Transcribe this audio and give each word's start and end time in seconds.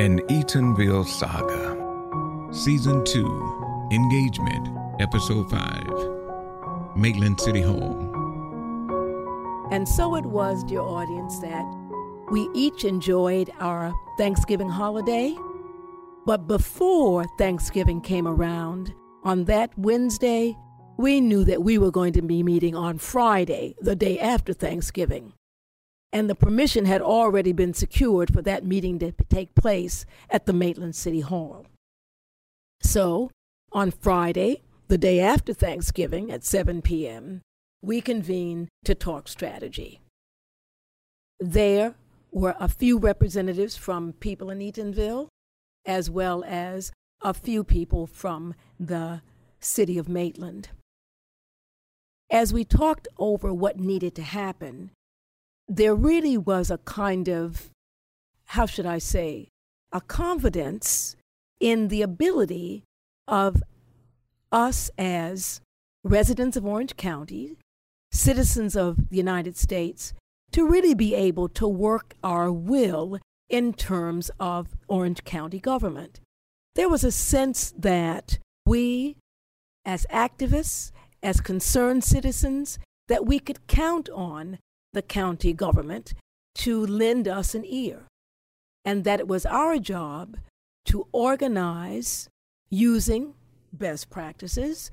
An 0.00 0.20
Eatonville 0.28 1.06
Saga, 1.06 1.76
Season 2.54 3.04
2, 3.04 3.88
Engagement, 3.92 4.66
Episode 4.98 5.50
5, 5.50 6.96
Maitland 6.96 7.38
City 7.38 7.60
Hall. 7.60 8.08
And 9.70 9.86
so 9.86 10.16
it 10.16 10.24
was, 10.24 10.64
dear 10.64 10.80
audience, 10.80 11.38
that 11.40 11.66
we 12.30 12.48
each 12.54 12.86
enjoyed 12.86 13.50
our 13.60 13.92
Thanksgiving 14.16 14.70
holiday. 14.70 15.36
But 16.24 16.46
before 16.46 17.26
Thanksgiving 17.36 18.00
came 18.00 18.26
around, 18.26 18.94
on 19.22 19.44
that 19.44 19.70
Wednesday, 19.76 20.56
we 20.96 21.20
knew 21.20 21.44
that 21.44 21.62
we 21.62 21.76
were 21.76 21.90
going 21.90 22.14
to 22.14 22.22
be 22.22 22.42
meeting 22.42 22.74
on 22.74 22.96
Friday, 22.96 23.74
the 23.82 23.96
day 23.96 24.18
after 24.18 24.54
Thanksgiving. 24.54 25.34
And 26.12 26.28
the 26.28 26.34
permission 26.34 26.86
had 26.86 27.00
already 27.00 27.52
been 27.52 27.72
secured 27.72 28.32
for 28.32 28.42
that 28.42 28.64
meeting 28.64 28.98
to 28.98 29.12
take 29.28 29.54
place 29.54 30.04
at 30.28 30.46
the 30.46 30.52
Maitland 30.52 30.96
City 30.96 31.20
Hall. 31.20 31.66
So, 32.82 33.30
on 33.72 33.90
Friday, 33.90 34.62
the 34.88 34.98
day 34.98 35.20
after 35.20 35.54
Thanksgiving 35.54 36.32
at 36.32 36.44
7 36.44 36.82
p.m., 36.82 37.42
we 37.82 38.00
convened 38.00 38.68
to 38.84 38.94
talk 38.94 39.28
strategy. 39.28 40.00
There 41.38 41.94
were 42.32 42.56
a 42.58 42.68
few 42.68 42.98
representatives 42.98 43.76
from 43.76 44.12
people 44.14 44.50
in 44.50 44.58
Eatonville, 44.58 45.28
as 45.86 46.10
well 46.10 46.44
as 46.46 46.92
a 47.22 47.32
few 47.32 47.64
people 47.64 48.06
from 48.06 48.54
the 48.78 49.22
city 49.60 49.98
of 49.98 50.08
Maitland. 50.08 50.70
As 52.30 52.52
we 52.52 52.64
talked 52.64 53.08
over 53.18 53.52
what 53.52 53.78
needed 53.78 54.14
to 54.16 54.22
happen, 54.22 54.90
there 55.70 55.94
really 55.94 56.36
was 56.36 56.68
a 56.68 56.78
kind 56.78 57.28
of, 57.28 57.70
how 58.46 58.66
should 58.66 58.86
I 58.86 58.98
say, 58.98 59.48
a 59.92 60.00
confidence 60.00 61.14
in 61.60 61.88
the 61.88 62.02
ability 62.02 62.82
of 63.28 63.62
us 64.50 64.90
as 64.98 65.60
residents 66.02 66.56
of 66.56 66.66
Orange 66.66 66.96
County, 66.96 67.56
citizens 68.10 68.74
of 68.74 69.10
the 69.10 69.16
United 69.16 69.56
States, 69.56 70.12
to 70.50 70.66
really 70.66 70.94
be 70.94 71.14
able 71.14 71.48
to 71.50 71.68
work 71.68 72.14
our 72.24 72.50
will 72.50 73.20
in 73.48 73.72
terms 73.72 74.28
of 74.40 74.76
Orange 74.88 75.22
County 75.22 75.60
government. 75.60 76.18
There 76.74 76.88
was 76.88 77.04
a 77.04 77.12
sense 77.12 77.72
that 77.78 78.40
we, 78.66 79.16
as 79.84 80.04
activists, 80.10 80.90
as 81.22 81.40
concerned 81.40 82.02
citizens, 82.02 82.80
that 83.06 83.24
we 83.24 83.38
could 83.38 83.68
count 83.68 84.08
on 84.10 84.58
the 84.92 85.02
county 85.02 85.52
government 85.52 86.14
to 86.56 86.84
lend 86.84 87.28
us 87.28 87.54
an 87.54 87.64
ear, 87.64 88.02
and 88.84 89.04
that 89.04 89.20
it 89.20 89.28
was 89.28 89.46
our 89.46 89.78
job 89.78 90.36
to 90.86 91.06
organize 91.12 92.28
using 92.70 93.34
best 93.72 94.10
practices 94.10 94.90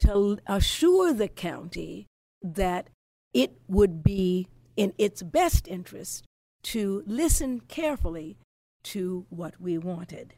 to 0.00 0.38
assure 0.46 1.12
the 1.12 1.28
county 1.28 2.06
that 2.42 2.88
it 3.32 3.58
would 3.68 4.02
be 4.02 4.48
in 4.76 4.92
its 4.98 5.22
best 5.22 5.66
interest 5.66 6.24
to 6.62 7.02
listen 7.06 7.60
carefully 7.60 8.36
to 8.82 9.26
what 9.30 9.60
we 9.60 9.76
wanted. 9.78 10.34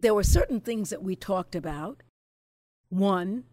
There 0.00 0.14
were 0.14 0.22
certain 0.22 0.60
things 0.60 0.90
that 0.90 1.02
we 1.02 1.16
talked 1.16 1.54
about. 1.54 2.02
One, 2.90 3.44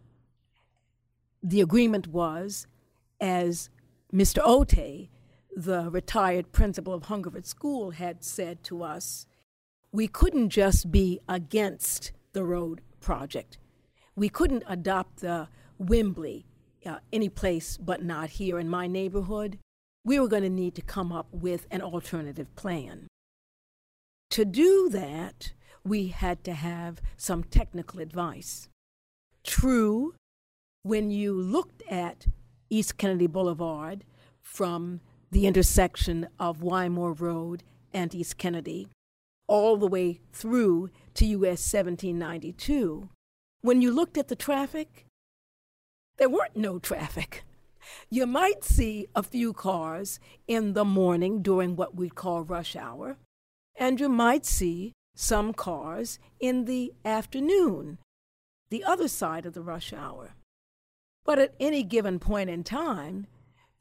the 1.42 1.60
agreement 1.60 2.06
was, 2.06 2.66
as 3.20 3.70
Mr. 4.14 4.38
Ote, 4.44 5.08
the 5.56 5.90
retired 5.90 6.52
principal 6.52 6.94
of 6.94 7.04
Hungerford 7.04 7.46
School, 7.46 7.90
had 7.90 8.22
said 8.22 8.62
to 8.64 8.84
us, 8.84 9.26
we 9.90 10.06
couldn't 10.06 10.50
just 10.50 10.92
be 10.92 11.18
against 11.28 12.12
the 12.32 12.44
road 12.44 12.80
project. 13.00 13.58
We 14.14 14.28
couldn't 14.28 14.62
adopt 14.68 15.16
the 15.16 15.48
NIMBY 15.82 16.44
uh, 16.86 16.98
any 17.12 17.28
place 17.28 17.76
but 17.76 18.04
not 18.04 18.30
here 18.30 18.58
in 18.58 18.68
my 18.68 18.86
neighborhood. 18.86 19.58
We 20.04 20.20
were 20.20 20.28
going 20.28 20.42
to 20.42 20.50
need 20.50 20.74
to 20.76 20.82
come 20.82 21.10
up 21.10 21.26
with 21.32 21.66
an 21.70 21.80
alternative 21.80 22.54
plan. 22.54 23.08
To 24.30 24.44
do 24.44 24.88
that, 24.90 25.52
we 25.82 26.08
had 26.08 26.44
to 26.44 26.52
have 26.52 27.00
some 27.16 27.42
technical 27.42 28.00
advice. 28.00 28.68
True, 29.42 30.14
when 30.82 31.10
you 31.10 31.32
looked 31.32 31.82
at 31.90 32.26
East 32.70 32.98
Kennedy 32.98 33.26
Boulevard 33.26 34.04
from 34.44 35.00
the 35.32 35.46
intersection 35.48 36.28
of 36.38 36.60
Wymore 36.60 37.18
Road 37.18 37.64
and 37.92 38.14
East 38.14 38.38
Kennedy, 38.38 38.88
all 39.48 39.76
the 39.76 39.88
way 39.88 40.20
through 40.32 40.90
to 41.14 41.26
US 41.26 41.72
1792, 41.72 43.08
when 43.62 43.82
you 43.82 43.90
looked 43.90 44.16
at 44.16 44.28
the 44.28 44.36
traffic, 44.36 45.06
there 46.18 46.28
weren't 46.28 46.56
no 46.56 46.78
traffic. 46.78 47.44
You 48.08 48.26
might 48.26 48.62
see 48.62 49.08
a 49.14 49.22
few 49.22 49.52
cars 49.52 50.20
in 50.46 50.74
the 50.74 50.84
morning 50.84 51.42
during 51.42 51.74
what 51.74 51.96
we'd 51.96 52.14
call 52.14 52.42
rush 52.42 52.76
hour, 52.76 53.16
and 53.76 53.98
you 53.98 54.08
might 54.08 54.46
see 54.46 54.92
some 55.14 55.52
cars 55.52 56.18
in 56.40 56.64
the 56.64 56.92
afternoon, 57.04 57.98
the 58.70 58.84
other 58.84 59.08
side 59.08 59.46
of 59.46 59.54
the 59.54 59.62
rush 59.62 59.92
hour. 59.92 60.34
But 61.24 61.38
at 61.38 61.54
any 61.58 61.82
given 61.82 62.18
point 62.18 62.50
in 62.50 62.64
time, 62.64 63.26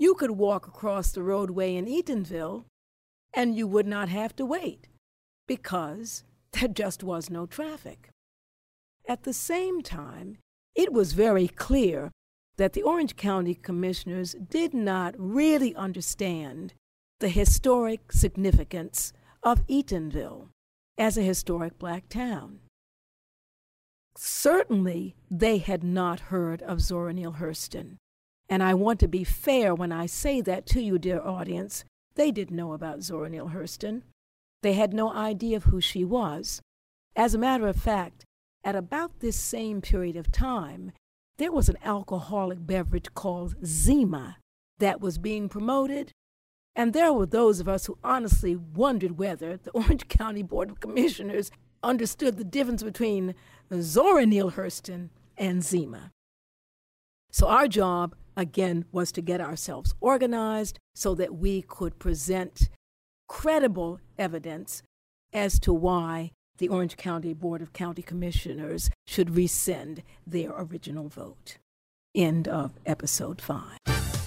you 0.04 0.14
could 0.16 0.32
walk 0.32 0.68
across 0.68 1.14
the 1.14 1.24
roadway 1.24 1.78
in 1.78 1.86
Eatonville 1.86 2.66
and 3.34 3.56
you 3.56 3.66
would 3.66 3.88
not 3.88 4.10
have 4.10 4.36
to 4.36 4.46
wait 4.46 4.90
because 5.48 6.26
there 6.52 6.68
just 6.68 7.06
was 7.06 7.30
no 7.30 7.46
traffic. 7.46 8.10
At 9.08 9.24
the 9.24 9.32
same 9.32 9.82
time, 9.82 10.40
it 10.76 10.92
was 10.92 11.14
very 11.14 11.48
clear 11.48 12.12
that 12.58 12.74
the 12.74 12.84
Orange 12.84 13.16
County 13.16 13.56
Commissioners 13.56 14.36
did 14.50 14.74
not 14.74 15.16
really 15.18 15.74
understand 15.74 16.74
the 17.22 17.30
historic 17.30 18.12
significance 18.12 19.14
of 19.42 19.66
Eatonville 19.68 20.50
as 20.98 21.18
a 21.18 21.30
historic 21.32 21.80
black 21.80 22.10
town. 22.10 22.60
Certainly, 24.18 25.16
they 25.32 25.60
had 25.60 25.82
not 25.82 26.28
heard 26.32 26.62
of 26.62 26.82
Zora 26.82 27.14
Neale 27.14 27.38
Hurston. 27.40 28.00
And 28.50 28.62
I 28.62 28.74
want 28.74 29.00
to 29.00 29.08
be 29.08 29.24
fair 29.24 29.74
when 29.74 29.92
I 29.92 30.06
say 30.06 30.42
that 30.42 30.66
to 30.68 30.82
you, 30.82 30.98
dear 30.98 31.22
audience. 31.22 31.86
They 32.16 32.32
didn't 32.32 32.56
know 32.56 32.74
about 32.74 33.02
Zora 33.02 33.30
Neale 33.30 33.50
Hurston. 33.50 34.04
They 34.62 34.74
had 34.74 34.94
no 34.94 35.12
idea 35.12 35.58
of 35.58 35.66
who 35.66 35.82
she 35.82 36.06
was. 36.06 36.62
As 37.16 37.34
a 37.34 37.40
matter 37.40 37.68
of 37.68 37.76
fact, 37.76 38.26
at 38.64 38.76
about 38.76 39.20
this 39.20 39.36
same 39.36 39.82
period 39.82 40.16
of 40.16 40.32
time, 40.32 40.92
there 41.38 41.52
was 41.52 41.70
an 41.70 41.78
alcoholic 41.84 42.66
beverage 42.66 43.14
called 43.14 43.56
Zima 43.66 44.38
that 44.80 45.02
was 45.02 45.18
being 45.18 45.50
promoted. 45.50 46.12
And 46.76 46.94
there 46.94 47.14
were 47.14 47.26
those 47.26 47.60
of 47.60 47.68
us 47.68 47.86
who 47.86 47.98
honestly 48.04 48.56
wondered 48.56 49.18
whether 49.18 49.58
the 49.58 49.72
Orange 49.74 50.08
County 50.08 50.44
Board 50.44 50.70
of 50.70 50.80
Commissioners 50.80 51.52
understood 51.84 52.38
the 52.38 52.44
difference 52.44 52.84
between 52.84 53.36
Zora 53.74 54.26
Neale 54.26 54.52
Hurston 54.52 55.10
and 55.38 55.64
Zima. 55.64 56.12
So 57.32 57.48
our 57.48 57.68
job, 57.68 58.16
again, 58.36 58.86
was 58.92 59.12
to 59.14 59.22
get 59.22 59.42
ourselves 59.42 59.94
organized 60.02 60.80
so 60.96 61.16
that 61.16 61.36
we 61.36 61.62
could 61.62 62.00
present 62.00 62.70
credible 63.28 64.00
evidence 64.18 64.84
as 65.32 65.60
to 65.60 65.74
why 65.74 66.32
the 66.58 66.70
Orange 66.70 66.98
County 66.98 67.34
Board 67.34 67.62
of 67.62 67.74
County 67.74 68.02
Commissioners 68.02 68.90
should 69.08 69.36
rescind 69.36 70.04
their 70.26 70.52
original 70.56 71.10
vote. 71.10 71.58
End 72.16 72.48
of 72.48 72.74
episode 72.86 73.42
five. 73.42 73.78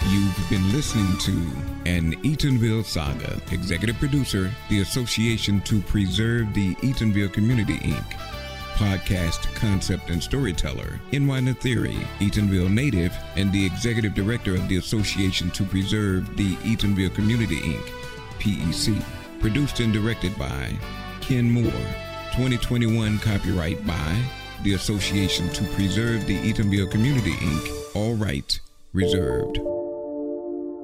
You've 0.08 0.50
been 0.50 0.72
listening 0.72 1.16
to 1.18 1.32
an 1.88 2.14
Eatonville 2.22 2.84
Saga. 2.84 3.40
Executive 3.52 3.96
producer, 3.96 4.50
the 4.68 4.80
Association 4.80 5.60
to 5.62 5.80
Preserve 5.82 6.52
the 6.54 6.74
Eatonville 6.76 7.32
Community, 7.32 7.78
Inc 7.78 8.25
podcast 8.76 9.52
concept 9.54 10.10
and 10.10 10.22
storyteller, 10.22 11.00
NY 11.12 11.40
Nathiri, 11.40 11.96
Eatonville 12.18 12.70
native, 12.70 13.12
and 13.36 13.52
the 13.52 13.64
executive 13.64 14.14
director 14.14 14.54
of 14.54 14.68
the 14.68 14.76
Association 14.76 15.50
to 15.50 15.64
Preserve 15.64 16.36
the 16.36 16.54
Eatonville 16.56 17.14
Community 17.14 17.56
Inc., 17.56 17.86
PEC. 18.38 19.02
Produced 19.40 19.80
and 19.80 19.92
directed 19.92 20.36
by 20.38 20.76
Ken 21.20 21.50
Moore. 21.50 21.64
2021 22.32 23.18
copyright 23.18 23.84
by 23.86 24.22
the 24.62 24.74
Association 24.74 25.48
to 25.50 25.64
Preserve 25.74 26.26
the 26.26 26.38
Eatonville 26.52 26.90
Community 26.90 27.32
Inc., 27.32 27.96
all 27.96 28.14
rights 28.14 28.60
reserved. 28.92 29.58